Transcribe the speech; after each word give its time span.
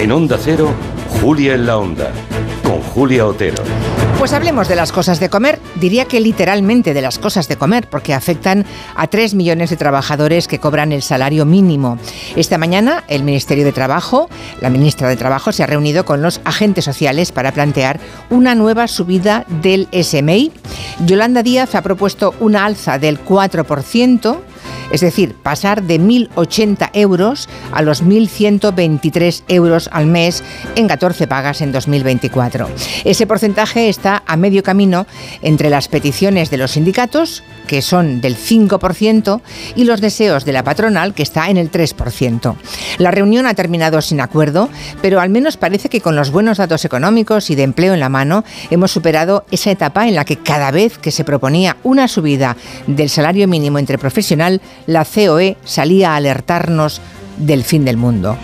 En 0.00 0.12
Onda 0.12 0.38
Cero, 0.42 0.72
Julia 1.20 1.52
en 1.52 1.66
la 1.66 1.76
Onda, 1.76 2.10
con 2.62 2.80
Julia 2.80 3.26
Otero. 3.26 3.62
Pues 4.18 4.32
hablemos 4.32 4.66
de 4.66 4.74
las 4.74 4.92
cosas 4.92 5.20
de 5.20 5.28
comer, 5.28 5.58
diría 5.74 6.06
que 6.06 6.20
literalmente 6.20 6.94
de 6.94 7.02
las 7.02 7.18
cosas 7.18 7.48
de 7.48 7.56
comer, 7.56 7.86
porque 7.86 8.14
afectan 8.14 8.64
a 8.96 9.08
3 9.08 9.34
millones 9.34 9.68
de 9.68 9.76
trabajadores 9.76 10.48
que 10.48 10.58
cobran 10.58 10.92
el 10.92 11.02
salario 11.02 11.44
mínimo. 11.44 11.98
Esta 12.34 12.56
mañana 12.56 13.04
el 13.08 13.24
Ministerio 13.24 13.62
de 13.62 13.72
Trabajo, 13.72 14.30
la 14.62 14.70
ministra 14.70 15.06
de 15.06 15.16
Trabajo, 15.16 15.52
se 15.52 15.64
ha 15.64 15.66
reunido 15.66 16.06
con 16.06 16.22
los 16.22 16.40
agentes 16.46 16.86
sociales 16.86 17.30
para 17.30 17.52
plantear 17.52 18.00
una 18.30 18.54
nueva 18.54 18.88
subida 18.88 19.44
del 19.60 19.86
SMI. 19.92 20.50
Yolanda 21.04 21.42
Díaz 21.42 21.74
ha 21.74 21.82
propuesto 21.82 22.34
una 22.40 22.64
alza 22.64 22.98
del 22.98 23.22
4%, 23.22 24.38
es 24.90 25.00
decir, 25.00 25.34
pasar 25.34 25.82
de 25.82 26.00
1.080 26.00 26.90
euros 26.94 27.48
a 27.72 27.82
los 27.82 28.04
1.123 28.04 29.42
euros 29.48 29.88
al 29.92 30.06
mes 30.06 30.42
en 30.76 30.88
14 30.88 31.26
pagas 31.26 31.60
en 31.60 31.72
2024. 31.72 32.68
Ese 33.04 33.26
porcentaje 33.26 33.88
está 33.88 34.22
a 34.26 34.36
medio 34.36 34.62
camino 34.62 35.06
entre 35.42 35.70
las 35.70 35.88
peticiones 35.88 36.50
de 36.50 36.56
los 36.56 36.72
sindicatos, 36.72 37.42
que 37.66 37.82
son 37.82 38.20
del 38.20 38.36
5%, 38.36 39.40
y 39.76 39.84
los 39.84 40.00
deseos 40.00 40.44
de 40.44 40.52
la 40.52 40.64
patronal, 40.64 41.14
que 41.14 41.22
está 41.22 41.50
en 41.50 41.56
el 41.56 41.70
3%. 41.70 42.56
La 42.98 43.10
reunión 43.10 43.46
ha 43.46 43.54
terminado 43.54 44.00
sin 44.02 44.20
acuerdo, 44.20 44.68
pero 45.00 45.20
al 45.20 45.30
menos 45.30 45.56
parece 45.56 45.88
que 45.88 46.00
con 46.00 46.16
los 46.16 46.30
buenos 46.30 46.58
datos 46.58 46.84
económicos 46.84 47.50
y 47.50 47.54
de 47.54 47.62
empleo 47.62 47.94
en 47.94 48.00
la 48.00 48.08
mano 48.08 48.44
hemos 48.70 48.90
superado 48.90 49.44
esa 49.50 49.70
etapa 49.70 50.08
en 50.08 50.14
la 50.14 50.24
que 50.24 50.36
cada 50.36 50.70
vez 50.70 50.98
que 50.98 51.10
se 51.10 51.24
proponía 51.24 51.76
una 51.82 52.08
subida 52.08 52.56
del 52.86 53.08
salario 53.08 53.46
mínimo 53.46 53.78
entre 53.78 53.98
profesional, 53.98 54.60
la 54.86 55.04
COE 55.04 55.56
salía 55.64 56.12
a 56.12 56.16
alertarnos 56.16 57.00
del 57.36 57.64
fin 57.64 57.84
del 57.84 57.96
mundo. 57.96 58.36